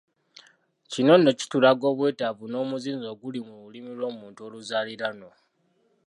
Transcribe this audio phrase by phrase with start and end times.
[0.91, 5.33] Kino nno kitulaga obwetaavu n’omuzinzi oguli mu lulimi lw’Omuntu oluzaaliranwa.